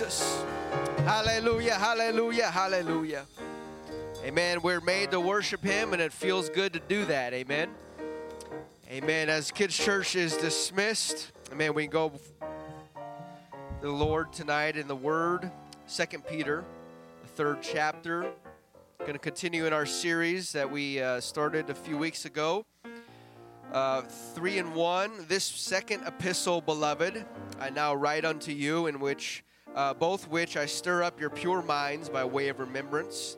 [0.00, 0.42] Jesus.
[1.04, 3.26] Hallelujah, hallelujah, hallelujah.
[4.24, 4.62] Amen.
[4.62, 7.34] We're made to worship Him, and it feels good to do that.
[7.34, 7.68] Amen.
[8.90, 9.28] Amen.
[9.28, 12.12] As Kids Church is dismissed, amen, we go
[13.82, 15.50] the Lord tonight in the Word,
[15.84, 16.64] Second Peter,
[17.20, 18.32] the third chapter.
[19.00, 22.64] Going to continue in our series that we uh, started a few weeks ago.
[23.70, 25.10] Uh, three and one.
[25.28, 27.22] This second epistle, beloved,
[27.60, 29.44] I now write unto you, in which
[29.74, 33.36] uh, both which I stir up your pure minds by way of remembrance,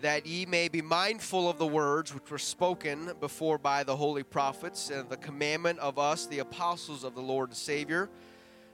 [0.00, 4.22] that ye may be mindful of the words which were spoken before by the holy
[4.22, 8.10] prophets, and the commandment of us, the apostles of the Lord and Savior.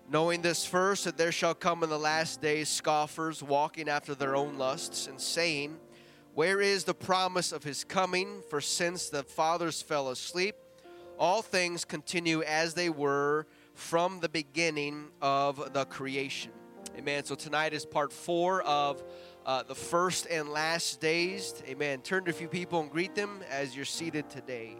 [0.09, 4.35] Knowing this first, that there shall come in the last days scoffers walking after their
[4.35, 5.77] own lusts, and saying,
[6.35, 8.43] Where is the promise of his coming?
[8.49, 10.57] For since the fathers fell asleep,
[11.19, 16.51] all things continue as they were from the beginning of the creation.
[16.97, 17.25] Amen.
[17.25, 19.03] So tonight is part four of
[19.47, 21.63] uh, the first and last days.
[21.67, 22.01] Amen.
[22.01, 24.77] Turn to a few people and greet them as you're seated today.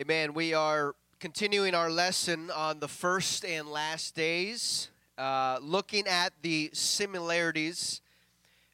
[0.00, 0.32] Amen.
[0.32, 6.70] We are continuing our lesson on the first and last days, uh, looking at the
[6.72, 8.00] similarities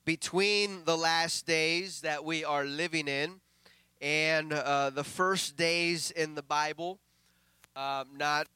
[0.05, 3.41] between the last days that we are living in
[4.03, 6.99] and uh, the first days in the Bible,
[7.75, 8.47] um, not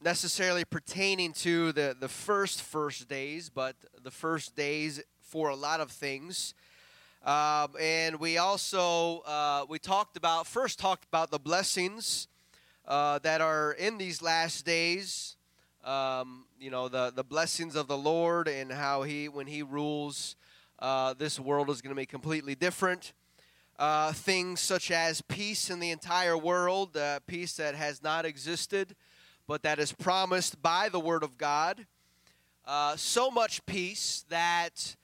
[0.00, 5.80] necessarily pertaining to the, the first first days, but the first days for a lot
[5.80, 6.54] of things.
[7.24, 12.28] Um, and we also uh, we talked about first talked about the blessings
[12.86, 15.36] uh, that are in these last days.
[15.84, 20.36] Um, you know the the blessings of the Lord and how he when he rules,
[20.80, 23.14] uh, this world is going to be completely different.
[23.78, 28.94] Uh, things such as peace in the entire world, uh, peace that has not existed,
[29.48, 31.86] but that is promised by the Word of God.
[32.66, 34.94] Uh, so much peace that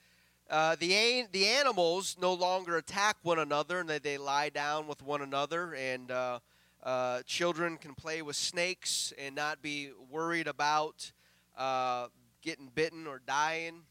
[0.51, 5.01] uh, the, the animals no longer attack one another and they, they lie down with
[5.01, 6.39] one another, and uh,
[6.83, 11.13] uh, children can play with snakes and not be worried about
[11.57, 12.07] uh,
[12.41, 13.83] getting bitten or dying.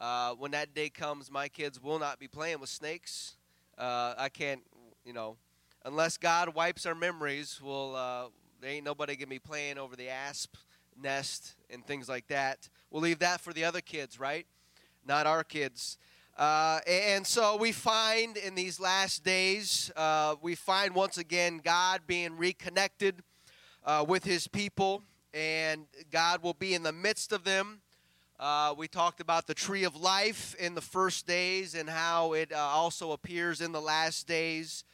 [0.00, 3.36] Uh, when that day comes, my kids will not be playing with snakes.
[3.78, 4.62] I can't,
[5.04, 5.36] you know,
[5.84, 7.92] unless God wipes our memories, we'll,
[8.60, 10.56] there ain't nobody to be playing over the asp
[11.00, 12.68] nest and things like that.
[12.90, 14.46] We'll leave that for the other kids, right?
[15.06, 15.98] Not our kids.
[16.36, 22.02] Uh, and so we find in these last days, uh, we find once again God
[22.06, 23.16] being reconnected
[23.84, 25.02] uh, with his people,
[25.34, 27.82] and God will be in the midst of them.
[28.38, 32.50] Uh, we talked about the tree of life in the first days and how it
[32.52, 34.84] uh, also appears in the last days.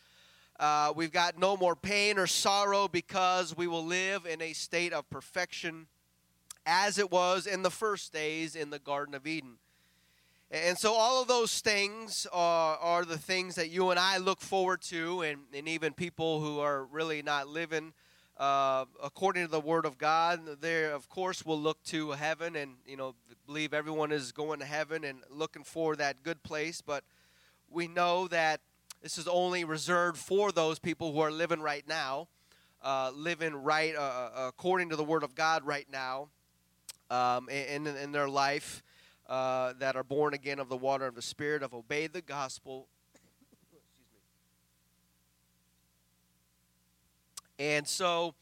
[0.58, 4.92] Uh, we've got no more pain or sorrow because we will live in a state
[4.92, 5.86] of perfection
[6.66, 9.58] as it was in the first days in the Garden of Eden.
[10.50, 14.40] And so, all of those things are, are the things that you and I look
[14.40, 17.92] forward to, and, and even people who are really not living
[18.38, 22.74] uh, according to the Word of God, they, of course, will look to heaven and,
[22.86, 23.14] you know,
[23.46, 26.82] believe everyone is going to heaven and looking for that good place.
[26.82, 27.02] But
[27.70, 28.60] we know that
[29.02, 32.28] this is only reserved for those people who are living right now,
[32.82, 36.28] uh, living right uh, uh according to the Word of God right now
[37.10, 38.82] um, in, in their life
[39.28, 42.86] uh, that are born again of the water of the Spirit, have obeyed the gospel.
[47.58, 48.34] and so,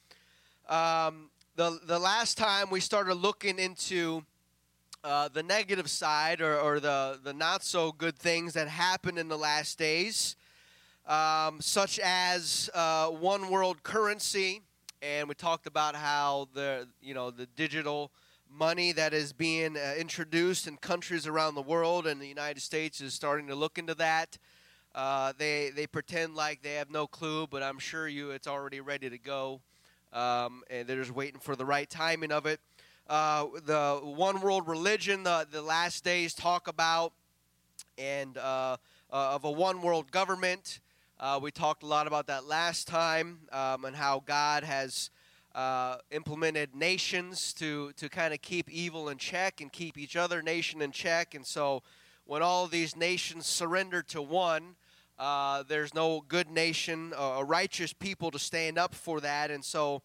[0.69, 4.25] um, the the last time we started looking into
[5.05, 9.29] uh, the negative side or, or, the the not so good things that happened in
[9.29, 10.37] the last days,
[11.07, 14.63] um, such as uh, one world currency,
[15.03, 18.11] and we talked about how the you know the digital
[18.55, 23.01] money that is being uh, introduced in countries around the world, and the United States
[23.01, 24.39] is starting to look into that.
[24.95, 28.81] Uh, they they pretend like they have no clue, but I'm sure you it's already
[28.81, 29.61] ready to go,
[30.13, 32.61] um, and they're just waiting for the right timing of it.
[33.09, 37.13] Uh, the one world religion, the the last days talk about,
[37.99, 38.77] and uh,
[39.13, 40.81] uh, of a one world government.
[41.19, 45.11] Uh, we talked a lot about that last time, um, and how God has
[45.55, 50.43] uh, implemented nations to, to kind of keep evil in check and keep each other
[50.43, 51.35] nation in check.
[51.35, 51.83] And so
[52.25, 54.77] when all these nations surrender to one,
[55.19, 59.51] uh, there's no good nation, uh, a righteous people to stand up for that.
[59.51, 60.03] And so,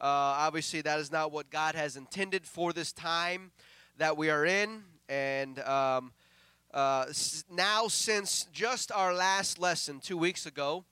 [0.00, 3.50] uh, obviously, that is not what God has intended for this time
[3.98, 4.84] that we are in.
[5.08, 6.12] And um,
[6.72, 7.06] uh,
[7.50, 10.84] now, since just our last lesson two weeks ago,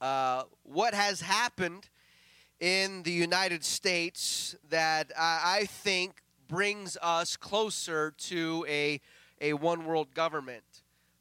[0.00, 1.88] uh, what has happened
[2.60, 9.00] in the United States that I, I think brings us closer to a,
[9.40, 10.64] a one world government?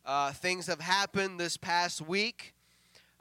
[0.06, 2.54] Uh, things have happened this past week.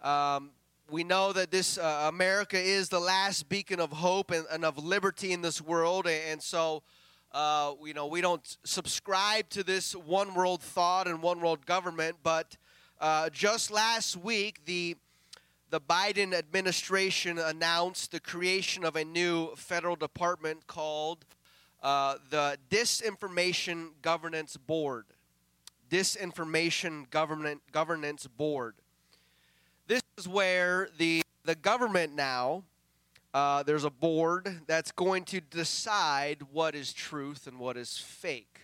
[0.02, 0.50] Um,
[0.88, 4.78] we know that this uh, America is the last beacon of hope and, and of
[4.78, 6.84] liberty in this world, and, and so
[7.32, 12.16] uh, you know we don't subscribe to this one world thought and one world government.
[12.22, 12.56] But
[13.00, 14.96] uh, just last week, the
[15.70, 21.24] the Biden administration announced the creation of a new federal department called
[21.82, 25.06] uh, the Disinformation Governance Board.
[25.90, 28.74] Disinformation Government Governance Board.
[29.86, 32.64] This is where the the government now
[33.36, 38.60] uh, there's a board that's going to decide what is truth and what is fake,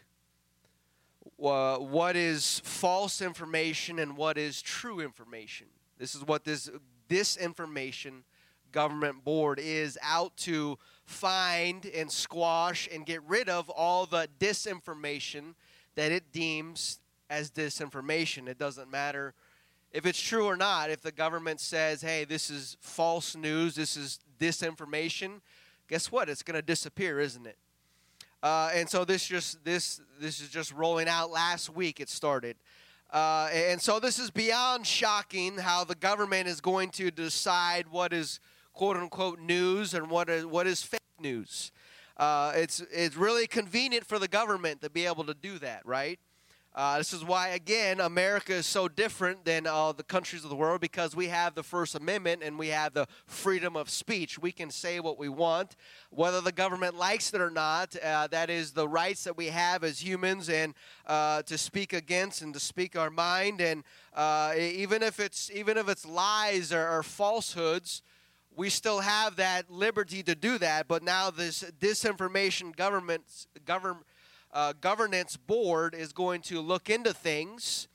[1.45, 5.67] uh, what is false information and what is true information.
[5.99, 6.71] This is what this
[7.13, 8.23] disinformation
[8.73, 15.55] government board is out to find and squash and get rid of all the disinformation
[15.95, 18.49] that it deems as disinformation.
[18.49, 19.35] It doesn't matter
[19.93, 20.89] if it's true or not.
[20.89, 25.43] If the government says, hey, this is false news, this is disinformation,
[25.89, 26.31] guess what?
[26.31, 27.59] It's going to disappear, isn't it?
[28.43, 31.31] Uh, and so this just this this is just rolling out.
[31.31, 32.57] Last week it started,
[33.13, 38.13] uh, and so this is beyond shocking how the government is going to decide what
[38.13, 38.41] is
[38.73, 41.73] quote unquote news and what is what is fake news.
[42.17, 46.19] Uh, it's it's really convenient for the government to be able to do that, right?
[46.75, 50.57] Uh, this is why, again, America is so different than uh, the countries of the
[50.57, 54.39] world because we have the First Amendment and we have the freedom of speech.
[54.39, 55.77] We can say what we want,
[56.09, 57.95] whether the government likes it or not.
[57.97, 60.73] Uh, that is the rights that we have as humans, and
[61.07, 63.61] uh, to speak against and to speak our mind.
[63.61, 63.85] And
[64.15, 68.01] uh, even if it's even if it's lies or, or falsehoods,
[68.57, 70.89] we still have that liberty to do that.
[70.89, 73.25] But now this disinformation government
[73.67, 74.07] government
[74.53, 77.89] uh, governance board is going to look into things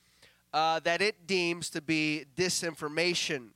[0.54, 3.50] uh, that it deems to be disinformation.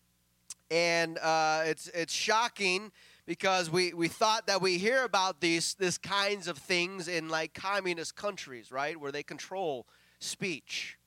[0.69, 2.91] And uh, it's, it's shocking
[3.25, 7.53] because we, we thought that we hear about these this kinds of things in like
[7.53, 9.85] communist countries, right, where they control
[10.19, 10.97] speech.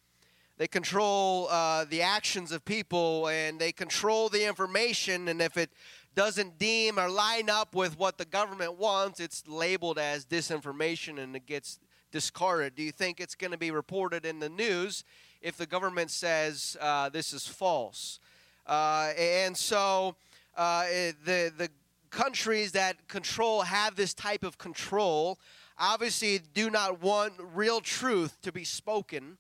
[0.56, 5.28] They control uh, the actions of people and they control the information.
[5.28, 5.70] And if it
[6.14, 11.34] doesn't deem or line up with what the government wants, it's labeled as disinformation and
[11.34, 11.80] it gets
[12.14, 12.76] discarded.
[12.76, 15.02] Do you think it's going to be reported in the news
[15.42, 18.20] if the government says uh, this is false?
[18.68, 20.14] Uh, and so
[20.56, 20.84] uh,
[21.24, 21.68] the, the
[22.10, 25.40] countries that control, have this type of control,
[25.76, 29.36] obviously do not want real truth to be spoken.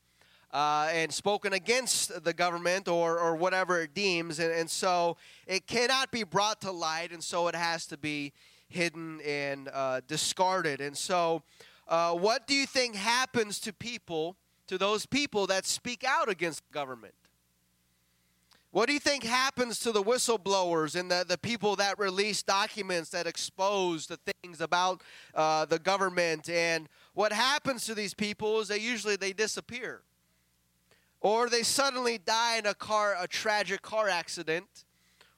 [0.52, 4.38] Uh, and spoken against the government or, or whatever it deems.
[4.38, 5.16] And, and so
[5.48, 8.32] it cannot be brought to light, and so it has to be
[8.68, 10.80] hidden and uh, discarded.
[10.80, 11.42] And so,
[11.88, 14.36] uh, what do you think happens to people,
[14.66, 17.14] to those people that speak out against government?
[18.74, 23.10] What do you think happens to the whistleblowers and the, the people that release documents
[23.10, 25.00] that expose the things about
[25.32, 26.48] uh, the government?
[26.50, 30.02] And what happens to these people is they usually they disappear
[31.20, 34.84] or they suddenly die in a car a tragic car accident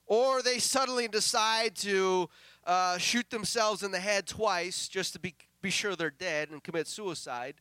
[0.07, 2.27] or they suddenly decide to
[2.65, 6.63] uh, shoot themselves in the head twice just to be, be sure they're dead and
[6.63, 7.55] commit suicide.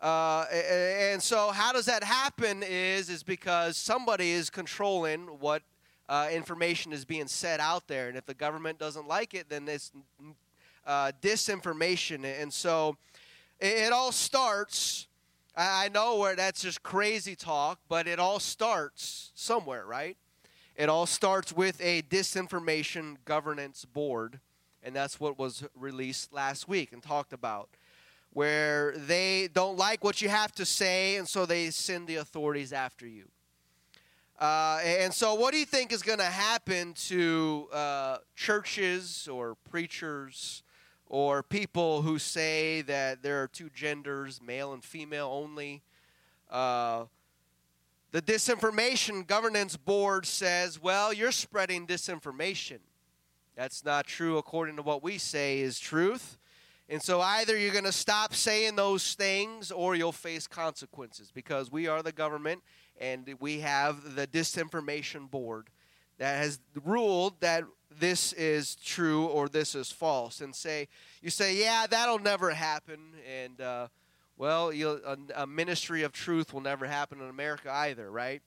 [0.00, 5.62] Uh, and so how does that happen is is because somebody is controlling what
[6.08, 8.08] uh, information is being set out there.
[8.08, 9.92] And if the government doesn't like it then it's
[10.86, 12.24] uh, disinformation.
[12.42, 12.96] And so
[13.60, 15.06] it, it all starts
[15.56, 20.16] I know where that's just crazy talk, but it all starts somewhere, right?
[20.74, 24.40] It all starts with a disinformation governance board,
[24.84, 27.70] and that's what was released last week and talked about,
[28.32, 32.72] where they don't like what you have to say, and so they send the authorities
[32.72, 33.24] after you.
[34.38, 39.56] Uh, and so, what do you think is going to happen to uh, churches or
[39.70, 40.62] preachers
[41.06, 45.82] or people who say that there are two genders, male and female only.
[46.50, 47.04] Uh,
[48.10, 52.78] the Disinformation Governance Board says, well, you're spreading disinformation.
[53.56, 56.38] That's not true according to what we say is truth.
[56.88, 61.70] And so either you're going to stop saying those things or you'll face consequences because
[61.70, 62.62] we are the government
[63.00, 65.68] and we have the disinformation board
[66.18, 67.64] that has ruled that
[67.98, 70.88] this is true or this is false and say
[71.22, 72.98] you say yeah that'll never happen.
[73.42, 73.88] And uh,
[74.36, 78.42] well a, a, ministry of truth will never happen in america either right?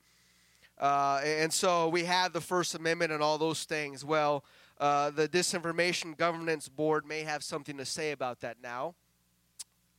[0.78, 4.04] Uh, and so we have the first amendment and all those things.
[4.04, 4.44] Well
[4.80, 8.94] uh, the disinformation governance board may have something to say about that now.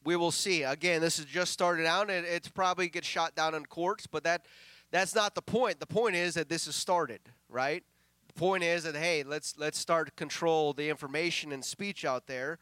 [0.06, 0.64] We will see.
[0.64, 4.24] Again this is just started out and it's probably get shot down in courts but
[4.24, 4.46] that
[4.92, 5.80] that's not the point.
[5.80, 7.84] The point is that this has started right?
[8.28, 12.28] The point is that hey, let's let's start to control the information and speech out
[12.28, 12.60] there,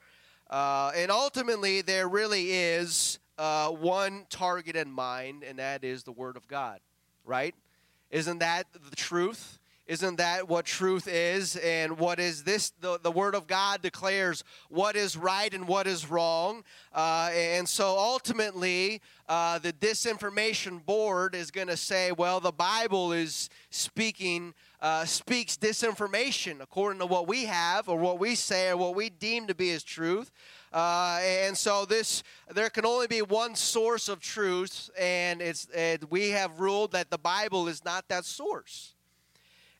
[0.50, 6.12] uh, and ultimately there really is uh, one target in mind, and that is the
[6.12, 6.80] Word of God,
[7.26, 7.54] right?
[8.10, 9.57] Isn't that the truth?
[9.88, 11.56] Isn't that what truth is?
[11.56, 12.72] And what is this?
[12.82, 16.66] The, the Word of God declares what is right and what is wrong.
[16.94, 23.14] Uh, and so ultimately, uh, the disinformation board is going to say, well, the Bible
[23.14, 24.54] is speaking.
[24.80, 29.10] Uh, speaks disinformation according to what we have or what we say or what we
[29.10, 30.32] deem to be as truth.
[30.72, 32.22] Uh, and so this
[32.54, 37.10] there can only be one source of truth, and it's and we have ruled that
[37.10, 38.94] the Bible is not that source.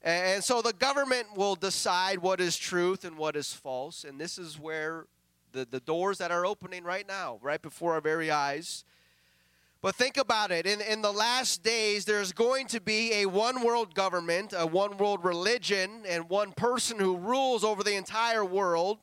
[0.08, 4.06] And so the government will decide what is truth and what is false.
[4.06, 5.06] And this is where
[5.52, 8.86] the, the doors that are opening right now, right before our very eyes.
[9.82, 10.66] But think about it.
[10.66, 14.98] In, in the last days, there's going to be a one world government, a one
[14.98, 19.00] world religion, and one person who rules over the entire world.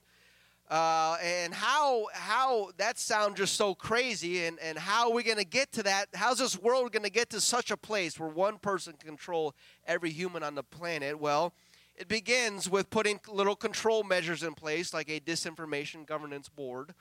[0.71, 5.37] Uh, and how how that sounds just so crazy and, and how are we going
[5.37, 8.31] to get to that how's this world going to get to such a place where
[8.31, 9.55] one person control
[9.87, 11.21] every human on the planet?
[11.21, 11.53] Well
[11.97, 16.95] it begins with putting little control measures in place like a disinformation governance board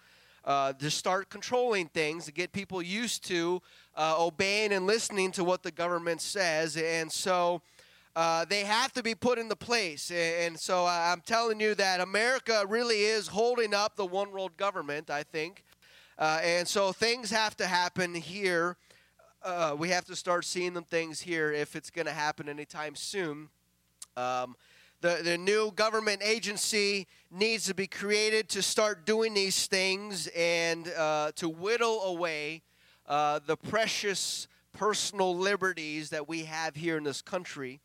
[0.46, 3.62] uh, to start controlling things to get people used to
[3.96, 6.78] uh, obeying and listening to what the government says.
[6.78, 7.62] And so
[8.16, 10.12] uh, they have to be put into place.
[10.12, 15.10] And so I'm telling you that America really is holding up the one world government,
[15.10, 15.64] I think.
[16.20, 18.78] Uh, and so things have to happen here.
[19.42, 22.96] Uh, we have to start seeing them things here if it's going to happen anytime
[22.96, 23.50] soon.
[24.16, 24.56] Um,
[25.02, 30.88] the, the new government agency needs to be created to start doing these things and
[30.90, 32.62] uh, to whittle away
[33.08, 37.82] uh, the precious personal liberties that we have here in this country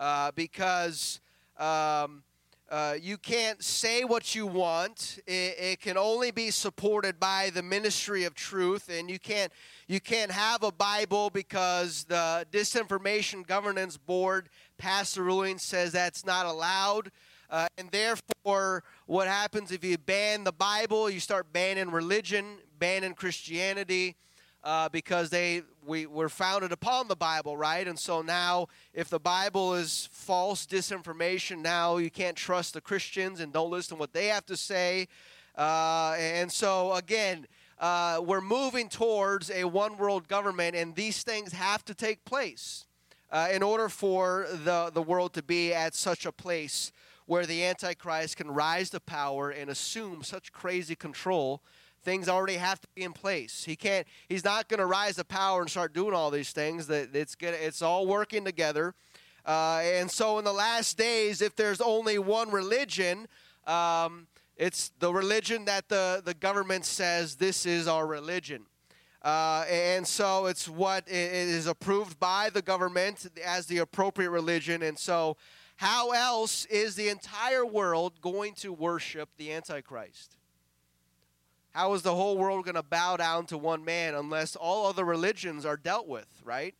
[0.00, 1.20] uh, because
[1.58, 2.22] um,
[2.70, 5.18] uh, you can't say what you want.
[5.26, 9.52] It, it, can only be supported by the ministry of truth, and you can't
[9.86, 16.24] you can't have a Bible because the Disinformation Governance Board passed a ruling says that's
[16.24, 17.10] not allowed.
[17.50, 21.10] Uh, and therefore, what happens if you ban the Bible?
[21.10, 24.16] You start banning religion, banning Christianity
[24.62, 27.86] uh, because they we were founded upon the Bible, right?
[27.86, 33.40] And so now, if the Bible is false disinformation, now you can't trust the Christians
[33.40, 35.08] and don't listen to what they have to say.
[35.56, 37.46] Uh, and so again,
[37.78, 42.84] uh, we're moving towards a one world government, and these things have to take place
[43.32, 46.92] uh, in order for the, the world to be at such a place
[47.26, 51.62] where the Antichrist can rise to power and assume such crazy control
[52.02, 53.64] things already have to be in place.
[53.64, 54.06] He can't.
[54.28, 56.86] He's not going to rise to power and start doing all these things.
[56.86, 57.56] That it's gonna.
[57.60, 58.94] It's all working together.
[59.44, 63.26] Uh, and so, in the last days, if there's only one religion,
[63.66, 64.26] um,
[64.56, 68.66] it's the religion that the the government says this is our religion.
[69.22, 74.82] Uh, and so it's what is approved by the government as the appropriate religion.
[74.82, 75.36] And so,
[75.76, 80.36] how else is the entire world going to worship the Antichrist?
[81.72, 85.04] How is the whole world going to bow down to one man unless all other
[85.04, 86.74] religions are dealt with, right?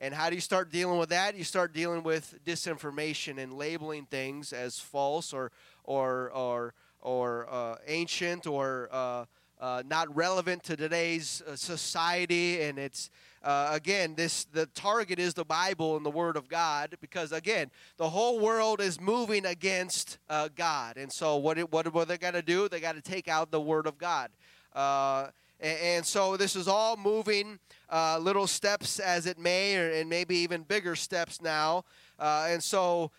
[0.00, 1.36] And how do you start dealing with that?
[1.36, 5.52] You start dealing with disinformation and labeling things as false or
[5.84, 9.26] or or or uh, ancient or uh,
[9.62, 12.62] uh, not relevant to today's uh, society.
[12.62, 13.10] And it's
[13.44, 17.70] uh, again this the target is the Bible and the Word of God because again
[17.96, 20.96] the whole world is moving against uh, God.
[20.96, 22.68] And so what what what they got to do?
[22.68, 24.30] They got to take out the Word of God.
[24.74, 25.28] Uh,
[25.60, 30.08] and, and, so this is all moving uh, little steps as it may, or, and
[30.08, 31.84] maybe even bigger steps now.
[32.18, 33.12] And so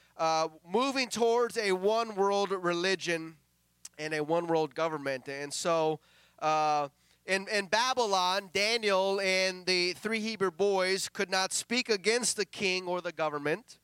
[0.68, 3.36] moving towards a one world religion
[4.00, 5.28] and a one world government.
[5.28, 6.00] And so
[6.44, 6.90] uh,
[7.26, 12.86] in, in Babylon, Daniel and the three Hebrew boys could not speak against the king
[12.86, 13.80] or the government.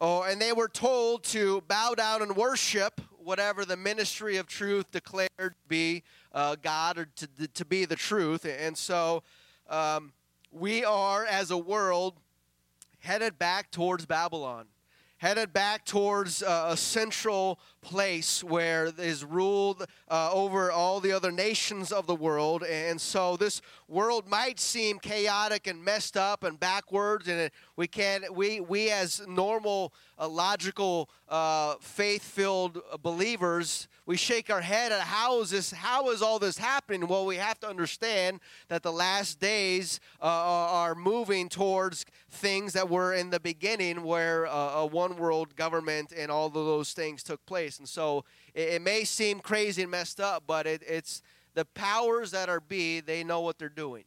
[0.00, 4.90] Oh, and they were told to bow down and worship whatever the ministry of truth
[4.90, 8.44] declared to be uh, God or to, to be the truth.
[8.44, 9.22] And so
[9.70, 10.12] um,
[10.50, 12.14] we are, as a world,
[12.98, 14.66] headed back towards Babylon
[15.24, 21.30] headed back towards uh, a central place where is ruled uh, over all the other
[21.30, 22.64] nations of the world.
[22.64, 28.34] And so this world might seem chaotic and messed up and backwards, and we can't.
[28.34, 35.40] We we as normal, uh, logical, uh, faith-filled believers, we shake our head at how
[35.42, 35.72] is this?
[35.72, 37.08] How is all this happening?
[37.08, 40.26] Well, we have to understand that the last days uh,
[40.84, 46.30] are moving towards things that were in the beginning, where uh, a one-world government and
[46.30, 47.73] all of those things took place.
[47.78, 51.22] And so it, it may seem crazy and messed up, but it, it's
[51.54, 54.04] the powers that are be, they know what they're doing.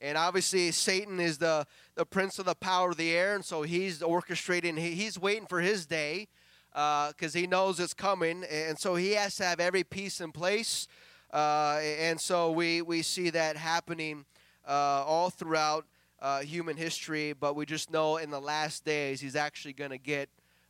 [0.00, 3.62] And obviously, Satan is the, the prince of the power of the air, and so
[3.62, 6.26] he's orchestrating, he, he's waiting for his day
[6.70, 8.44] because uh, he knows it's coming.
[8.50, 10.88] And so he has to have every piece in place.
[11.32, 14.24] Uh, and so we, we see that happening
[14.66, 15.86] uh, all throughout
[16.20, 19.98] uh, human history, but we just know in the last days he's actually going to
[19.98, 20.28] get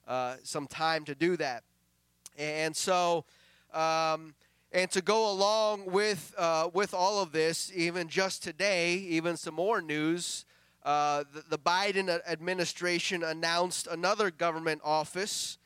[0.08, 1.62] uh, some time to do that.
[2.38, 3.24] And so,
[3.72, 4.34] um,
[4.72, 9.54] and to go along with uh, with all of this, even just today, even some
[9.54, 10.44] more news.
[10.84, 15.56] Uh, the, the, Biden administration announced another government office.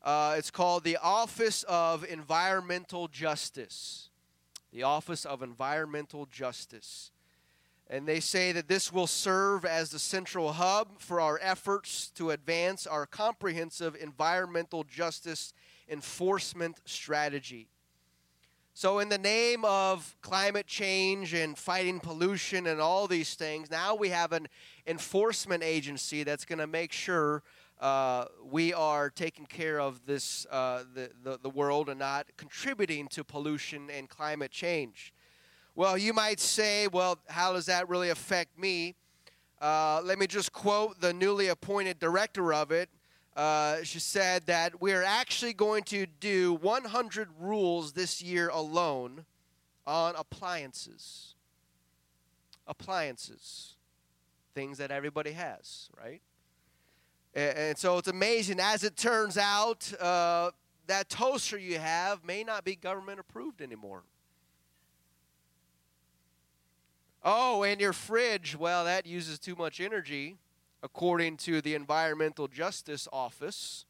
[0.00, 4.10] Uh, it's called the Office of Environmental Justice.
[4.72, 7.10] The Office of Environmental Justice.
[7.88, 12.30] And they say that this will serve as the central hub for our efforts to
[12.30, 15.52] advance our comprehensive environmental justice
[15.90, 17.68] enforcement strategy.
[18.72, 23.94] So, in the name of climate change and fighting pollution and all these things, now
[23.94, 24.46] we have an
[24.86, 27.42] enforcement agency that's going to make sure
[27.80, 33.08] uh, we are taking care of this uh, the, the, the world and not contributing
[33.08, 35.12] to pollution and climate change.
[35.74, 38.94] Well, you might say, well, how does that really affect me?
[39.60, 42.88] Uh, let me just quote the newly appointed director of it.
[43.36, 49.24] Uh, she said that we are actually going to do 100 rules this year alone
[49.86, 51.34] on appliances.
[52.66, 53.76] Appliances.
[54.54, 56.20] Things that everybody has, right?
[57.34, 58.58] And, and so it's amazing.
[58.60, 60.50] As it turns out, uh,
[60.88, 64.02] that toaster you have may not be government approved anymore.
[67.22, 70.36] Oh, and your fridge, well, that uses too much energy,
[70.82, 73.84] according to the Environmental Justice Office.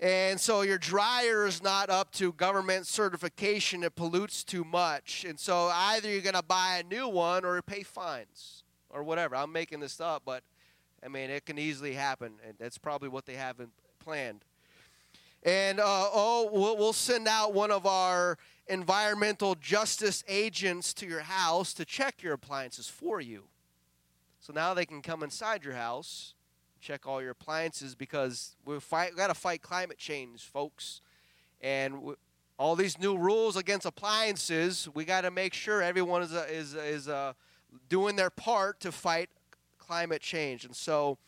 [0.00, 5.24] And so your dryer is not up to government certification, it pollutes too much.
[5.28, 9.34] And so either you're going to buy a new one or pay fines or whatever.
[9.34, 10.44] I'm making this up, but
[11.04, 12.34] I mean, it can easily happen.
[12.46, 13.56] And that's probably what they have
[13.98, 14.44] planned.
[15.42, 18.38] And uh, oh, we'll, we'll send out one of our
[18.68, 23.44] environmental justice agents to your house to check your appliances for you.
[24.48, 26.32] So now they can come inside your house,
[26.80, 29.14] check all your appliances because we fight.
[29.14, 31.02] Got to fight climate change, folks,
[31.60, 32.14] and we,
[32.58, 34.88] all these new rules against appliances.
[34.94, 37.34] We got to make sure everyone is uh, is is uh,
[37.90, 39.28] doing their part to fight
[39.78, 41.18] climate change, and so.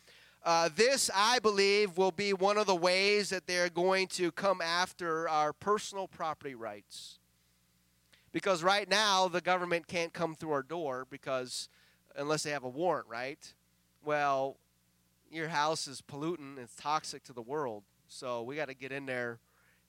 [0.42, 4.62] Uh, this, I believe, will be one of the ways that they're going to come
[4.62, 7.18] after our personal property rights.
[8.32, 11.68] Because right now, the government can't come through our door because
[12.16, 13.52] unless they have a warrant, right?
[14.04, 14.56] Well,
[15.30, 17.84] your house is polluting, it's toxic to the world.
[18.08, 19.38] So we got to get in there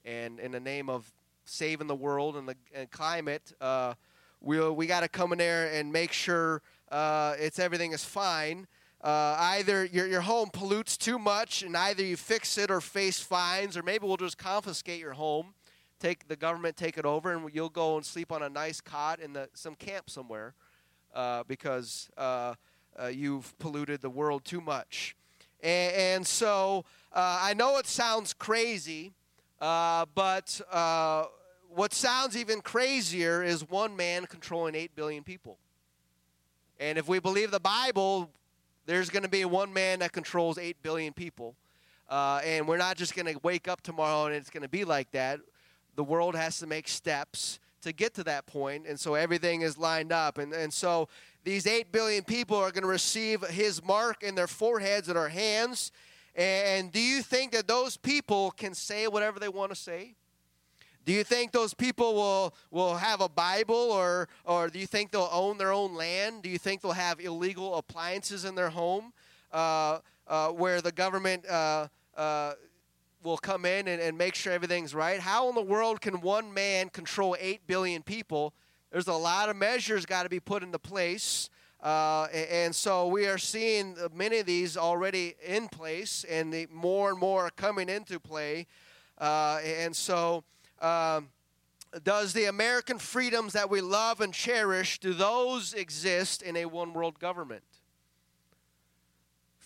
[0.05, 1.11] and in the name of
[1.45, 3.93] saving the world and the and climate, uh,
[4.39, 8.67] we we got to come in there and make sure uh, it's everything is fine.
[9.01, 13.19] Uh, either your, your home pollutes too much and either you fix it or face
[13.19, 15.53] fines, or maybe we'll just confiscate your home
[16.01, 19.19] take the government take it over, and you'll go and sleep on a nice cot
[19.19, 20.55] in the, some camp somewhere
[21.13, 22.55] uh, because uh,
[23.01, 25.15] uh, you've polluted the world too much.
[25.61, 29.13] And, and so uh, I know it sounds crazy,
[29.59, 30.61] uh, but
[31.73, 35.57] what sounds even crazier is one man controlling 8 billion people.
[36.79, 38.29] And if we believe the Bible,
[38.85, 41.55] there's going to be one man that controls 8 billion people.
[42.09, 44.83] Uh, and we're not just going to wake up tomorrow and it's going to be
[44.83, 45.39] like that
[45.95, 49.77] the world has to make steps to get to that point, and so everything is
[49.77, 50.37] lined up.
[50.37, 51.07] And, and so
[51.43, 55.29] these 8 billion people are going to receive his mark in their foreheads and our
[55.29, 55.91] hands.
[56.35, 60.15] And do you think that those people can say whatever they want to say?
[61.03, 65.11] Do you think those people will, will have a Bible or, or do you think
[65.11, 66.43] they'll own their own land?
[66.43, 69.11] Do you think they'll have illegal appliances in their home
[69.51, 72.53] uh, uh, where the government uh, uh
[73.23, 75.19] will come in and, and make sure everything's right.
[75.19, 78.53] How in the world can one man control 8 billion people?
[78.91, 81.49] There's a lot of measures got to be put into place.
[81.81, 87.09] Uh, and so we are seeing many of these already in place, and the more
[87.09, 88.67] and more are coming into play.
[89.17, 90.43] Uh, and so,
[90.79, 91.29] um,
[92.03, 96.93] does the American freedoms that we love and cherish do those exist in a one
[96.93, 97.63] world government?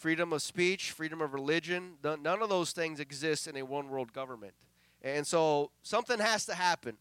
[0.05, 4.13] Freedom of speech, freedom of religion, none of those things exist in a one world
[4.13, 4.53] government.
[5.01, 6.97] And so something has to happen.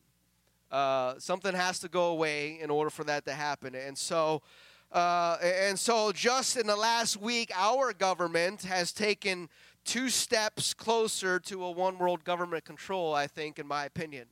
[0.73, 3.75] Uh, something has to go away in order for that to happen.
[3.75, 4.41] And so,
[4.91, 9.51] uh, and so, just in the last week, our government has taken
[9.85, 14.29] two steps closer to a one world government control, I think, in my opinion.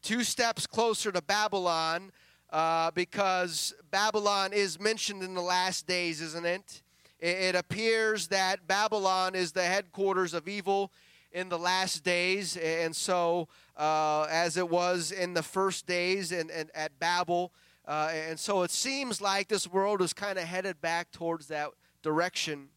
[0.00, 2.10] Two steps closer to Babylon,
[2.48, 6.80] uh, because Babylon is mentioned in the last days, isn't it?
[7.20, 7.54] It?
[7.54, 10.92] Appears that Babylon is the headquarters of evil
[11.32, 16.50] in the last days, and so, uh, as it was in the first days and,
[16.50, 17.52] and at Babel,
[17.86, 21.70] uh, and so it seems like this world is kind of headed back towards that
[22.02, 22.68] direction.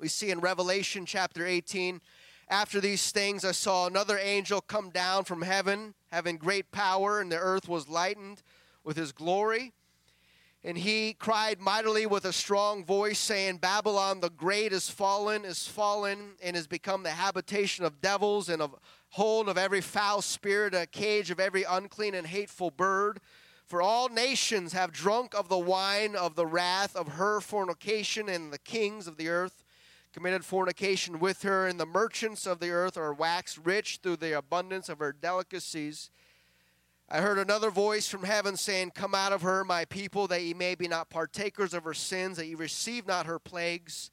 [0.00, 2.00] We see in Revelation chapter 18
[2.52, 7.32] after these things, I saw another angel come down from heaven, having great power, and
[7.32, 8.42] the earth was lightened
[8.84, 9.72] with his glory.
[10.64, 15.66] And he cried mightily with a strong voice, saying, Babylon the great is fallen, is
[15.66, 18.76] fallen, and has become the habitation of devils and of
[19.10, 23.20] hold of every foul spirit, a cage of every unclean and hateful bird.
[23.66, 28.52] For all nations have drunk of the wine of the wrath of her fornication, and
[28.52, 29.64] the kings of the earth
[30.12, 34.36] committed fornication with her, and the merchants of the earth are waxed rich through the
[34.36, 36.10] abundance of her delicacies.
[37.12, 40.54] I heard another voice from heaven saying, Come out of her, my people, that ye
[40.54, 44.10] may be not partakers of her sins, that ye receive not her plagues.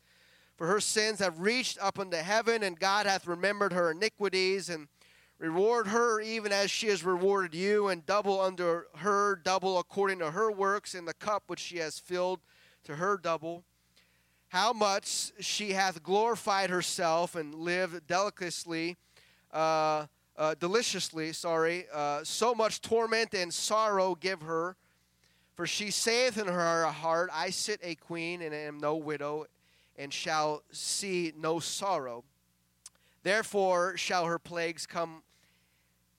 [0.58, 4.90] For her sins have reached up unto heaven, and God hath remembered her iniquities, and
[5.40, 10.32] Reward her even as she has rewarded you, and double under her, double according to
[10.32, 12.42] her works, in the cup which she has filled
[12.84, 13.64] to her double.
[14.50, 18.98] How much she hath glorified herself and lived deliciously,
[19.54, 20.08] uh,
[20.40, 24.78] uh, deliciously, sorry, uh, so much torment and sorrow give her.
[25.54, 29.48] For she saith in her heart, I sit a queen and am no widow,
[29.98, 32.24] and shall see no sorrow.
[33.24, 35.24] Therefore shall her plagues come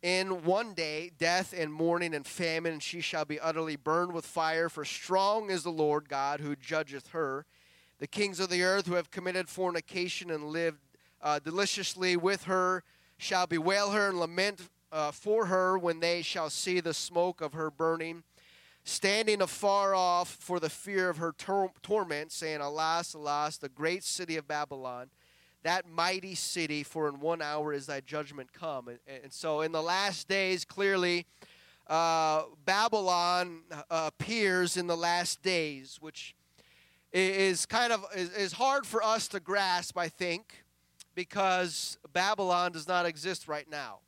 [0.03, 4.27] in one day death and mourning and famine, and she shall be utterly burned with
[4.27, 4.69] fire.
[4.69, 7.47] For strong is the Lord God who judgeth her.
[8.01, 10.81] The kings of the earth who have committed fornication and lived
[11.23, 12.85] uh, deliciously with her
[13.21, 17.53] shall bewail her and lament uh, for her when they shall see the smoke of
[17.53, 18.25] her burning,
[18.85, 24.03] standing afar off for the fear of her tor- torment, saying, Alas, alas, the great
[24.03, 25.11] city of Babylon
[25.63, 28.89] that mighty city, for in one hour is thy judgment come.
[28.89, 31.27] And, and so in the last days, clearly,
[31.87, 36.35] uh, Babylon uh, appears in the last days, which
[37.13, 40.65] is kind of is, is hard for us to grasp, I think,
[41.15, 43.99] because Babylon does not exist right now.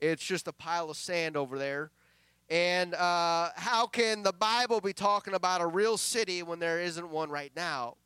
[0.00, 1.90] It's just a pile of sand over there.
[2.50, 7.08] And uh, how can the Bible be talking about a real city when there isn't
[7.08, 7.96] one right now?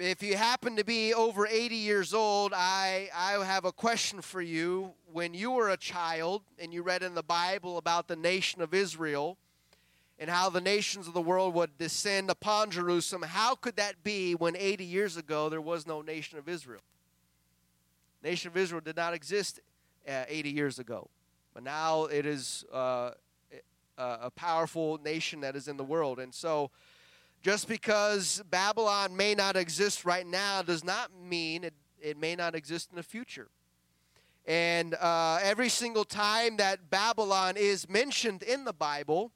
[0.00, 4.40] if you happen to be over 80 years old, I, I have a question for
[4.40, 4.94] you.
[5.12, 8.72] When you were a child and you read in the Bible about the nation of
[8.72, 9.36] Israel
[10.18, 14.34] and how the nations of the world would descend upon Jerusalem, how could that be
[14.34, 16.80] when 80 years ago there was no nation of Israel?
[18.22, 19.60] Nation of Israel did not exist
[20.08, 21.08] uh, 80 years ago,
[21.54, 23.12] but now it is uh,
[23.98, 26.18] a powerful nation that is in the world.
[26.18, 26.70] And so,
[27.42, 32.54] just because Babylon may not exist right now does not mean it, it may not
[32.54, 33.48] exist in the future.
[34.46, 39.32] And uh, every single time that Babylon is mentioned in the Bible,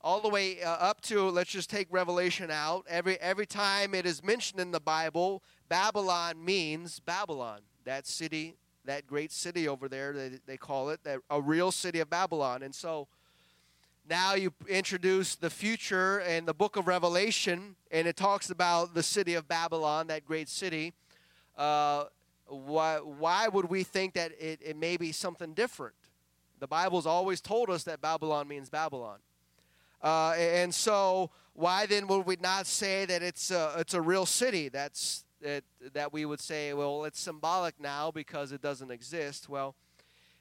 [0.00, 2.84] all the way uh, up to let's just take Revelation out.
[2.88, 9.06] Every every time it is mentioned in the Bible, Babylon means Babylon, that city, that
[9.06, 10.12] great city over there.
[10.12, 12.62] They, they call it that a real city of Babylon.
[12.62, 13.08] And so
[14.08, 19.02] now you introduce the future and the book of Revelation, and it talks about the
[19.02, 20.92] city of Babylon, that great city.
[21.56, 22.04] Uh,
[22.46, 25.94] why, why would we think that it, it may be something different?
[26.60, 29.18] The Bible's always told us that Babylon means Babylon.
[30.02, 34.26] Uh, and so, why then would we not say that it's a, it's a real
[34.26, 34.68] city?
[34.68, 39.48] That's that, that we would say, well, it's symbolic now because it doesn't exist.
[39.48, 39.74] Well,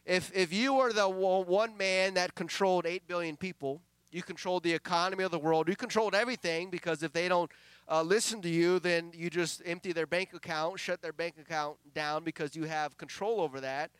[0.06, 3.82] if, if you were the one man that controlled 8 billion people,
[4.12, 7.52] you controlled the economy of the world, you controlled everything because if they don't
[7.90, 11.78] uh, listen to you, then you just empty their bank account, shut their bank account
[11.94, 13.92] down because you have control over that.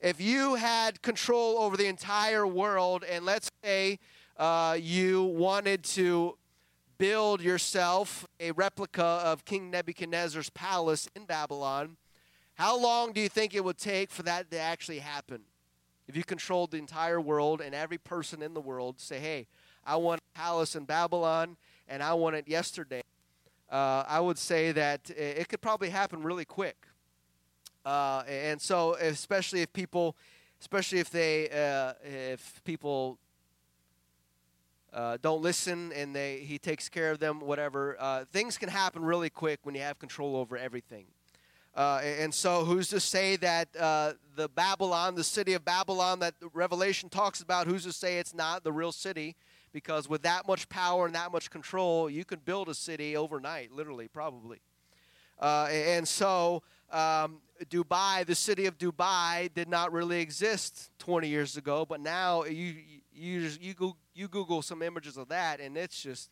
[0.00, 3.98] If you had control over the entire world, and let's say
[4.36, 6.36] uh, you wanted to
[6.98, 11.96] build yourself a replica of King Nebuchadnezzar's palace in Babylon,
[12.54, 15.42] how long do you think it would take for that to actually happen?
[16.08, 19.46] If you controlled the entire world and every person in the world say, hey,
[19.86, 21.56] I want a palace in Babylon
[21.86, 23.02] and I want it yesterday,
[23.70, 26.86] uh, I would say that it could probably happen really quick.
[27.84, 30.16] Uh, and so, especially if people,
[30.60, 33.18] especially if they, uh, if people
[34.92, 37.96] uh, don't listen and they he takes care of them whatever.
[37.98, 41.06] Uh, things can happen really quick when you have control over everything.
[41.74, 46.34] Uh, and so who's to say that uh, the babylon the city of babylon that
[46.52, 49.36] revelation talks about who's to say it's not the real city?
[49.72, 53.72] Because with that much power and that much control you could build a city overnight
[53.72, 54.60] literally probably.
[55.38, 61.56] Uh, and so um, Dubai, the city of Dubai, did not really exist 20 years
[61.56, 62.76] ago, but now you
[63.18, 66.30] you just, you go you Google some images of that, and it's just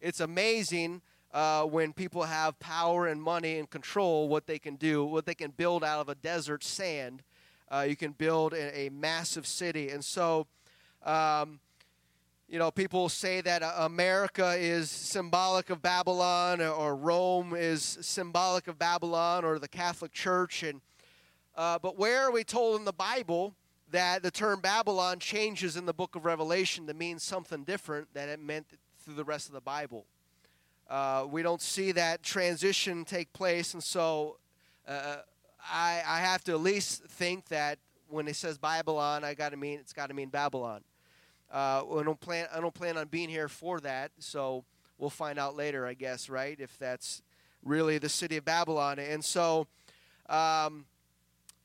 [0.00, 5.04] it's amazing uh, when people have power and money and control what they can do,
[5.04, 7.22] what they can build out of a desert sand.
[7.70, 10.46] Uh, you can build a, a, massive city, and so.
[11.02, 11.60] Um,
[12.46, 18.68] you know, people say that uh, America is symbolic of Babylon, or Rome is symbolic
[18.68, 20.62] of Babylon, or the Catholic Church.
[20.62, 20.82] And
[21.56, 23.54] uh, but where are we told in the Bible
[23.94, 28.28] that the term Babylon changes in the book of Revelation to mean something different than
[28.28, 28.66] it meant
[28.98, 30.04] through the rest of the Bible?
[30.90, 34.38] Uh, we don't see that transition take place, and so
[34.88, 35.16] uh,
[35.72, 37.78] I, I have to at least think that
[38.08, 40.82] when it says Babylon, I got to mean it's got to mean Babylon.
[41.52, 42.48] Uh, I don't plan.
[42.52, 44.10] I don't plan on being here for that.
[44.18, 44.64] So
[44.98, 46.58] we'll find out later, I guess, right?
[46.58, 47.22] If that's
[47.64, 48.98] really the city of Babylon.
[48.98, 49.68] And so,
[50.28, 50.84] um,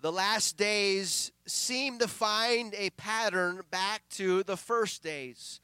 [0.02, 5.60] the last days seem to find a pattern back to the first days.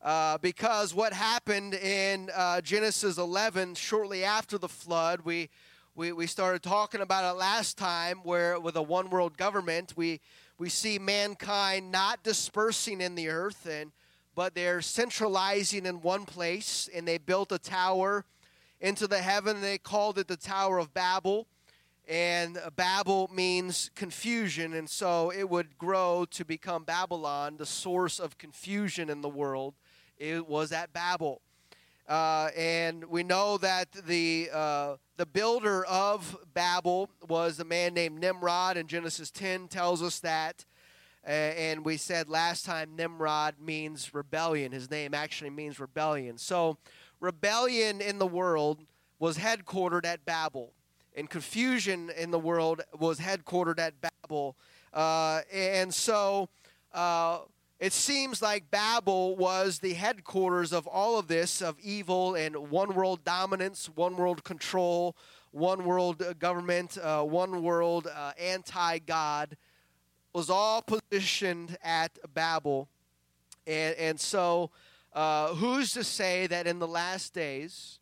[0.00, 5.50] Uh, because what happened in uh, Genesis 11, shortly after the flood, we,
[5.96, 10.20] we, we started talking about it last time, where with a one world government, we,
[10.58, 13.90] we see mankind not dispersing in the earth, and,
[14.36, 18.24] but they're centralizing in one place, and they built a tower
[18.80, 21.46] into the heaven, they called it the Tower of Babel.
[22.08, 28.38] And Babel means confusion, and so it would grow to become Babylon, the source of
[28.38, 29.74] confusion in the world.
[30.18, 31.40] It was at Babel.
[32.08, 38.20] Uh, and we know that the, uh, the builder of Babel was a man named
[38.20, 40.64] Nimrod, and Genesis 10 tells us that.
[41.26, 44.72] Uh, and we said last time Nimrod means rebellion.
[44.72, 46.36] His name actually means rebellion.
[46.36, 46.78] So,
[47.20, 48.80] rebellion in the world
[49.20, 50.72] was headquartered at Babel,
[51.14, 54.56] and confusion in the world was headquartered at Babel.
[54.92, 56.48] Uh, and so,
[56.92, 57.40] uh,
[57.82, 62.94] it seems like Babel was the headquarters of all of this, of evil and one
[62.94, 65.16] world dominance, one world control,
[65.50, 69.56] one world uh, government, uh, one world uh, anti God,
[70.32, 72.88] was all positioned at Babel.
[73.66, 74.70] And, and so,
[75.12, 77.98] uh, who's to say that in the last days,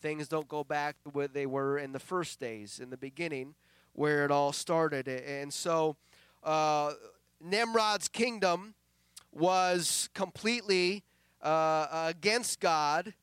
[0.00, 3.54] things don't go back to where they were in the first days, in the beginning,
[3.92, 5.08] where it all started?
[5.08, 5.96] And so,
[6.42, 6.92] uh,
[7.40, 8.74] Nimrod's kingdom
[9.32, 11.04] was completely
[11.42, 13.14] uh, against God.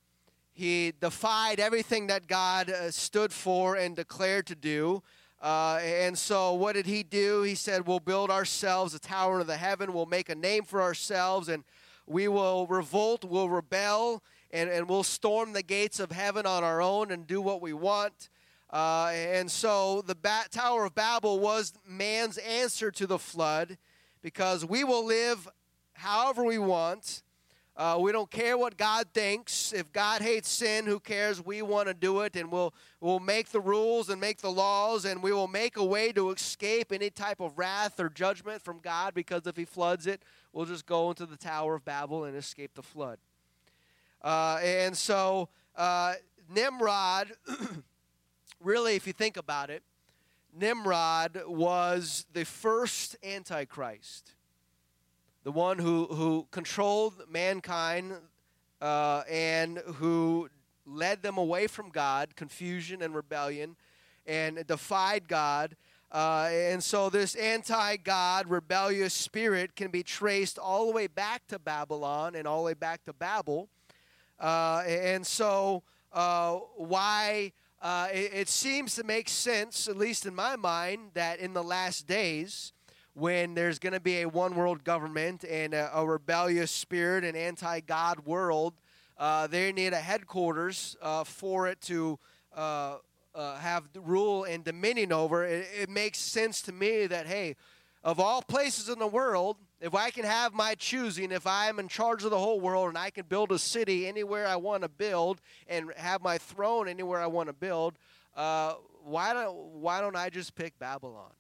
[0.54, 5.04] He defied everything that God uh, stood for and declared to do.
[5.42, 7.42] Uh, and so, what did he do?
[7.44, 10.82] He said, We'll build ourselves a tower of the heaven, we'll make a name for
[10.82, 11.64] ourselves, and
[12.08, 14.24] we will revolt, we'll rebel,
[14.56, 17.74] and, and we'll storm the gates of heaven on our own and do what we
[17.74, 18.30] want.
[18.70, 20.16] Uh, and so, the
[20.50, 23.78] Tower of Babel was man's answer to the flood
[24.22, 25.48] because we will live
[25.94, 27.22] however we want.
[27.78, 29.74] Uh, we don't care what God thinks.
[29.74, 31.46] If God hates sin, who cares?
[31.46, 35.04] We want to do it, and we'll we'll make the rules and make the laws,
[35.04, 38.80] and we will make a way to escape any type of wrath or judgment from
[38.80, 39.14] God.
[39.14, 42.76] Because if He floods it, we'll just go into the Tower of Babel and escape
[42.76, 43.18] the flood.
[44.26, 46.16] Uh, and so uh,
[46.54, 47.32] Nimrod,
[48.60, 49.84] really, if you think about it,
[50.52, 54.36] Nimrod was the first Antichrist
[55.46, 58.14] the one who, who controlled mankind
[58.82, 60.50] uh, and who
[60.88, 63.76] led them away from God, confusion and rebellion,
[64.26, 65.76] and defied God.
[66.12, 71.46] Uh, and so, this anti God, rebellious spirit can be traced all the way back
[71.48, 73.70] to Babylon and all the way back to Babel.
[74.40, 80.34] Uh, and so, uh, why uh, it, it, seems to make sense, at least in
[80.34, 82.74] my mind, that in the last days,
[83.14, 87.38] when there's going to be a one world government and a, a rebellious spirit and
[87.38, 88.74] anti God world,
[89.18, 92.20] uh, they need a headquarters uh, for it to
[92.56, 92.98] uh,
[93.36, 95.46] have rule and dominion over.
[95.46, 97.56] It, it makes sense to me that, hey,
[98.04, 101.80] of all places in the world, if I can have my choosing, if I am
[101.80, 104.84] in charge of the whole world and I can build a city anywhere I want
[104.84, 107.98] to build and have my throne anywhere I want to build,
[108.36, 111.32] uh, why don't why don't I just pick Babylon?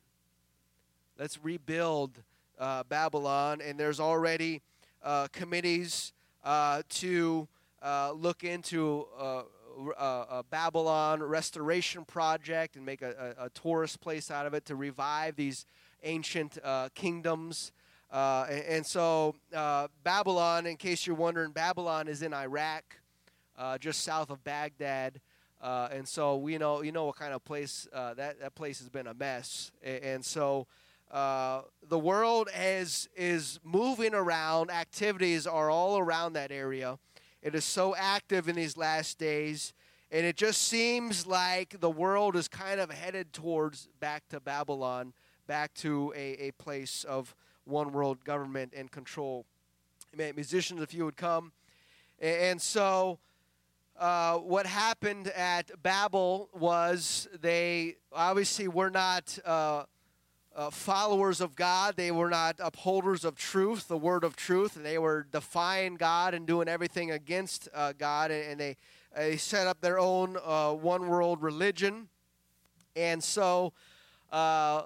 [1.18, 2.22] Let's rebuild
[2.60, 4.62] uh, Babylon, and there's already
[5.02, 7.48] uh, committees uh, to
[7.82, 9.44] uh, look into uh,
[9.98, 14.76] a, Babylon restoration project and make a, a, a, tourist place out of it to
[14.76, 15.66] revive these
[16.04, 16.58] ancient
[16.94, 17.72] kingdoms.
[18.12, 22.84] Uh, and, so, uh, Babylon, in case you're wondering, Babylon is in Iraq,
[23.58, 25.20] uh, just south of Baghdad.
[25.62, 28.80] Uh, and so, we know you know what kind of place uh, that that place
[28.80, 29.72] has been a mess.
[29.84, 30.68] And, and so,
[31.12, 34.70] the world is is moving around.
[34.70, 37.00] Activities are all around that area.
[37.42, 39.74] It is so active in these last days.
[40.12, 45.14] And it just seems like the world is kind of headed towards back to Babylon
[45.48, 49.46] back to a, a place of one world government and control.
[50.16, 51.52] Musicians, if you would come.
[52.20, 53.20] And so,
[54.00, 59.84] uh, what happened at Babel was they obviously were not uh,
[60.56, 61.96] uh, followers of God.
[61.98, 64.76] They were not upholders of truth, the word of truth.
[64.76, 68.32] They were defying God and doing everything against uh, God.
[68.32, 68.78] And, and, they,
[69.16, 72.08] they set up their own uh, one world religion.
[72.96, 73.74] And so,
[74.32, 74.84] uh,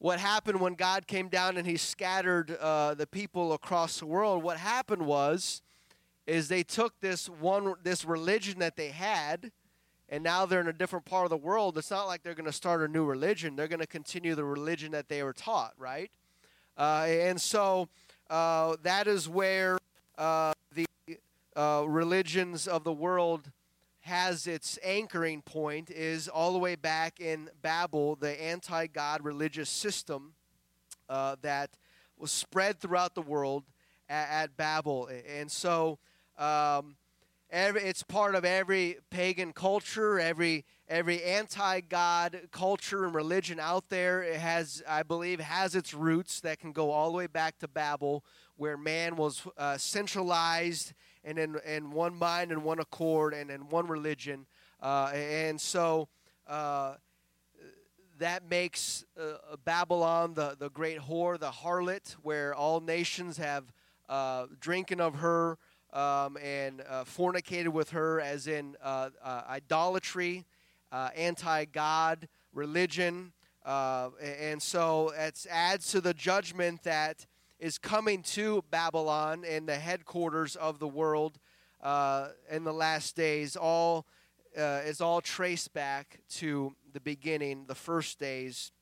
[0.00, 4.42] what happened when God came down and He scattered uh, the people across the world.
[4.42, 5.62] What happened was,
[6.26, 9.52] is they took this one this religion that they had,
[10.08, 11.76] and now they're in a different part of the world.
[11.76, 13.56] It's not like they're going to start a new religion.
[13.56, 16.10] They're going to continue the religion that they were taught, right?
[16.78, 17.88] Uh, and so
[18.30, 19.76] uh, that is where
[20.16, 20.86] uh, the
[21.56, 23.50] uh, religions of the world
[24.00, 29.68] has its anchoring point is all the way back in Babel, the anti God religious
[29.68, 30.32] system
[31.08, 31.70] uh, that
[32.16, 33.64] was spread throughout the world
[34.08, 35.08] at, at Babel.
[35.28, 35.98] And so
[36.38, 36.96] um,
[37.50, 43.88] every, it's part of every pagan culture, every, every anti God culture and religion out
[43.90, 44.22] there.
[44.22, 47.68] It has, I believe, has its roots that can go all the way back to
[47.68, 48.24] Babel,
[48.56, 53.68] where man was uh, centralized and in, in one mind and one accord and in
[53.68, 54.46] one religion.
[54.82, 56.08] Uh, and so
[56.46, 56.94] uh,
[58.18, 63.64] that makes uh, Babylon the, the great whore, the harlot, where all nations have
[64.08, 65.58] uh, drinking of her
[65.92, 69.10] um, and uh, fornicated with her, as in uh,
[69.48, 70.44] idolatry,
[70.92, 73.32] anti God, religion.
[73.64, 77.26] and so it adds to the judgment that
[77.60, 81.38] is coming to Babylon and the headquarters of the world
[81.82, 83.54] uh, in the last days.
[83.54, 84.06] All
[84.58, 88.72] uh, is all traced back to the beginning, the first days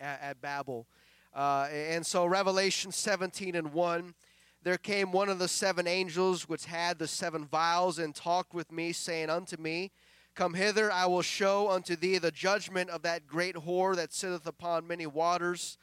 [0.00, 0.86] at, at Babel.
[1.34, 4.14] Uh, and so, Revelation 17 and 1
[4.60, 8.72] there came one of the seven angels which had the seven vials and talked with
[8.72, 9.92] me, saying unto me,
[10.34, 14.46] Come hither, I will show unto thee the judgment of that great whore that sitteth
[14.46, 15.78] upon many waters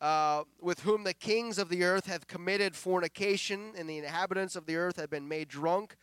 [0.00, 4.66] uh, with whom the kings of the earth have committed fornication, and the inhabitants of
[4.66, 5.96] the earth have been made drunk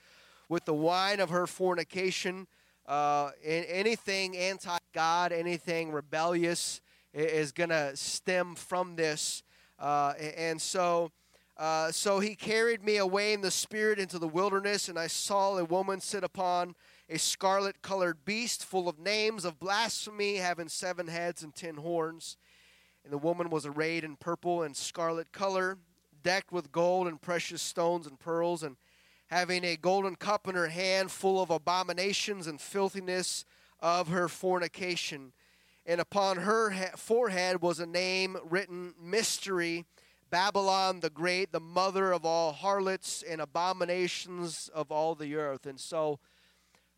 [0.49, 2.47] with the wine of her fornication.
[2.85, 6.81] Uh, anything anti God, anything rebellious
[7.13, 9.43] is going to stem from this.
[9.79, 11.11] Uh, and so,
[11.57, 15.57] uh, so he carried me away in the spirit into the wilderness, and I saw
[15.57, 16.75] a woman sit upon
[17.09, 22.37] a scarlet colored beast full of names of blasphemy, having seven heads and ten horns.
[23.05, 25.77] And the woman was arrayed in purple and scarlet color,
[26.23, 28.77] decked with gold and precious stones and pearls, and
[29.27, 33.45] having a golden cup in her hand full of abominations and filthiness
[33.79, 35.33] of her fornication.
[35.85, 39.85] And upon her forehead was a name written Mystery,
[40.31, 45.67] Babylon the Great, the mother of all harlots and abominations of all the earth.
[45.67, 46.19] And so,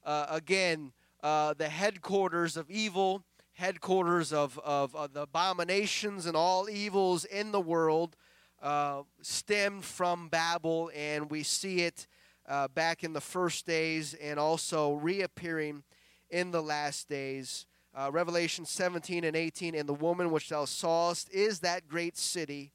[0.06, 3.24] uh, again, uh, the headquarters of evil
[3.58, 8.16] headquarters of, of, of the abominations and all evils in the world
[8.62, 12.06] uh, stemmed from Babel, and we see it
[12.48, 15.84] uh, back in the first days and also reappearing
[16.30, 17.66] in the last days.
[17.96, 22.72] Uh, Revelation 17 and 18, and the woman which thou sawest is that great city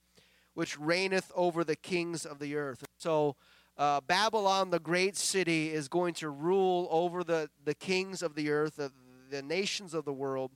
[0.55, 2.85] which reigneth over the kings of the earth.
[2.99, 3.37] So
[3.79, 8.51] uh, Babylon, the great city, is going to rule over the, the kings of the
[8.51, 8.91] earth, the,
[9.31, 10.51] the nations of the world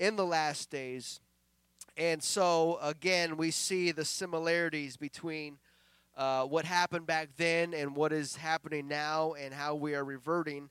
[0.00, 1.20] in the last days.
[1.96, 5.58] And so, again, we see the similarities between
[6.16, 10.70] uh, what happened back then and what is happening now, and how we are reverting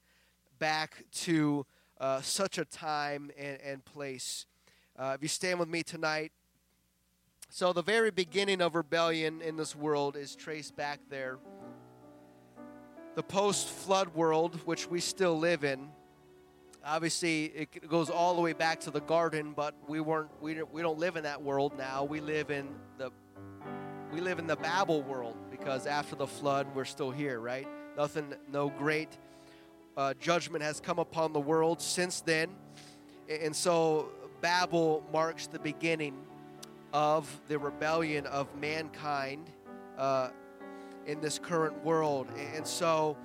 [0.58, 1.66] back to
[2.00, 4.46] uh, such a time and, and place.
[4.98, 6.32] Uh, if you stand with me tonight,
[7.50, 11.38] so the very beginning of rebellion in this world is traced back there.
[13.16, 15.90] The post flood world, which we still live in,
[16.86, 20.82] obviously it goes all the way back to the garden but we weren't we, we
[20.82, 22.04] don't live in that world now.
[22.04, 23.12] We live in the
[24.12, 27.68] we live in the babel world because after the flood we're still here right?
[27.98, 29.18] Nothing no great
[29.98, 32.50] uh, judgment has come upon the world since then.
[33.28, 34.10] And so
[34.42, 36.18] babel marks the beginning
[36.94, 39.50] of the rebellion of mankind
[39.98, 40.30] uh,
[41.06, 42.28] in this current world.
[42.56, 43.18] And so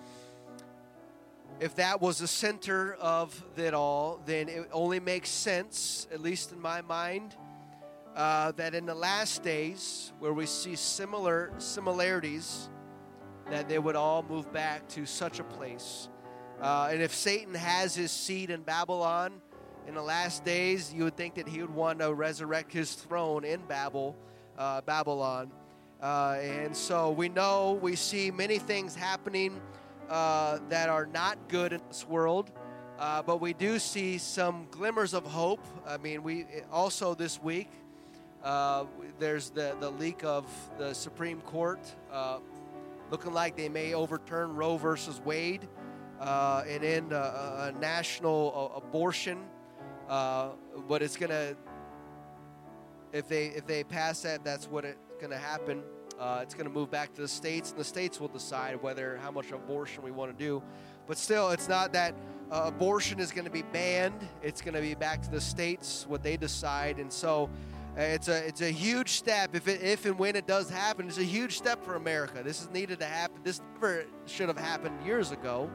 [1.61, 6.53] if that was the center of it all, then it only makes sense, at least
[6.53, 7.37] in my mind,
[8.17, 12.69] uh, that in the last days, where we see similar similarities,
[13.51, 16.09] that they would all move back to such a place.
[16.61, 19.41] Uh, and if Satan has his seat in Babylon
[19.87, 23.45] in the last days, you would think that he would want to resurrect his throne
[23.45, 24.17] in Babel,
[24.57, 25.51] uh, Babylon.
[26.03, 29.61] Uh, and so we know we see many things happening
[30.09, 32.51] uh, that are not good in this world.
[32.99, 35.65] Uh, but we do see some glimmers of hope.
[35.87, 37.69] I mean, we also this week
[38.43, 38.85] uh,
[39.19, 40.47] there's the, the leak of
[40.79, 41.81] the Supreme Court
[42.13, 42.39] uh,
[43.11, 45.67] looking like they may overturn Roe versus Wade
[46.21, 49.39] uh, and end a, a national abortion.
[50.09, 51.57] but it's gonna
[53.13, 55.83] if they if they pass that, that's what it's gonna happen.
[56.19, 59.19] Uh, it's going to move back to the states, and the states will decide whether
[59.23, 60.63] how much abortion we want to do.
[61.07, 62.15] But still, it's not that
[62.51, 64.21] uh, abortion is going to be banned.
[64.43, 67.51] It's going to be back to the states what they decide, and so
[67.99, 69.55] uh, it's a it's a huge step.
[69.55, 72.43] If it, if and when it does happen, it's a huge step for America.
[72.45, 73.41] This is needed to happen.
[73.43, 75.69] This never should have happened years ago,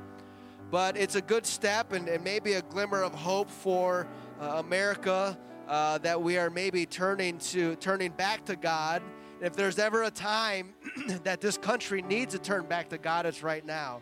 [0.71, 4.07] but it's a good step and, and maybe a glimmer of hope for
[4.39, 5.37] uh, America.
[5.67, 9.03] Uh, that we are maybe turning to turning back to God
[9.41, 10.73] if there's ever a time
[11.23, 14.01] that this country needs to turn back to God, it's right now.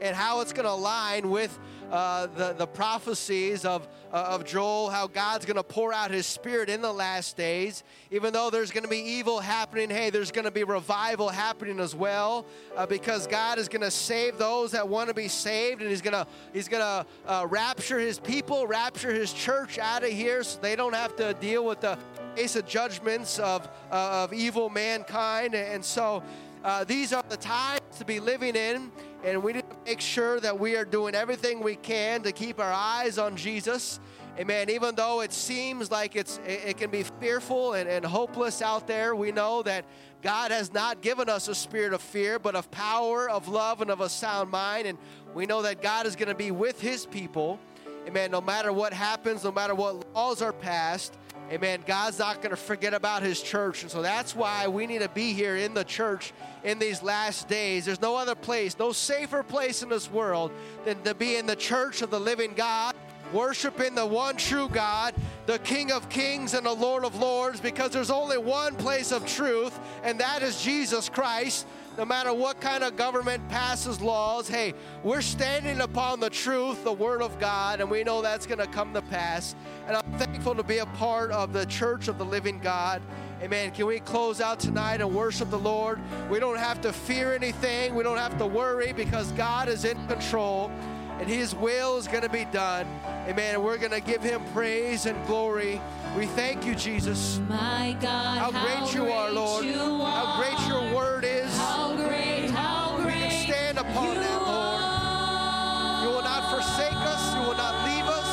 [0.00, 1.58] And how it's going to align with
[1.90, 6.26] uh, the, the prophecies of, uh, of Joel, how God's going to pour out his
[6.26, 7.84] spirit in the last days.
[8.10, 11.78] Even though there's going to be evil happening, hey, there's going to be revival happening
[11.78, 12.44] as well
[12.76, 16.02] uh, because God is going to save those that want to be saved and he's
[16.02, 20.58] going to he's to uh, rapture his people, rapture his church out of here so
[20.60, 21.98] they don't have to deal with the
[22.36, 25.54] face of judgments of, uh, of evil mankind.
[25.54, 26.22] And so
[26.66, 28.90] uh, these are the times to be living in,
[29.22, 32.58] and we need to make sure that we are doing everything we can to keep
[32.58, 34.00] our eyes on Jesus.
[34.36, 34.68] Amen.
[34.68, 39.14] Even though it seems like it's it, can be fearful and, and hopeless out there,
[39.14, 39.84] we know that
[40.22, 43.88] God has not given us a spirit of fear, but of power, of love, and
[43.88, 44.88] of a sound mind.
[44.88, 44.98] And
[45.34, 47.60] we know that God is going to be with his people.
[48.08, 48.32] Amen.
[48.32, 51.16] No matter what happens, no matter what laws are passed,
[51.50, 51.84] Amen.
[51.86, 53.82] God's not going to forget about his church.
[53.82, 56.32] And so that's why we need to be here in the church
[56.64, 57.84] in these last days.
[57.84, 60.50] There's no other place, no safer place in this world
[60.84, 62.96] than to be in the church of the living God,
[63.32, 65.14] worshiping the one true God,
[65.46, 69.24] the King of kings and the Lord of lords, because there's only one place of
[69.24, 71.64] truth, and that is Jesus Christ
[71.96, 76.92] no matter what kind of government passes laws, hey, we're standing upon the truth, the
[76.92, 79.54] Word of God, and we know that's going to come to pass.
[79.86, 83.00] And I'm thankful to be a part of the church of the living God.
[83.42, 83.70] Amen.
[83.70, 86.00] Can we close out tonight and worship the Lord?
[86.30, 90.06] We don't have to fear anything, we don't have to worry because God is in
[90.06, 90.70] control
[91.18, 92.86] and His will is going to be done.
[93.26, 93.54] Amen.
[93.54, 95.80] And we're going to give Him praise and glory.
[96.16, 97.40] We thank you, Jesus.
[97.46, 99.66] My God, how great how you great are, Lord.
[99.66, 101.54] you How great your word is.
[101.58, 106.04] How great, how great We can stand upon you that, Lord.
[106.04, 107.34] You will not forsake us.
[107.34, 108.28] You will not leave us.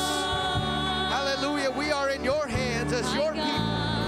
[1.12, 1.72] Hallelujah.
[1.72, 3.73] We are in your hands as your My God,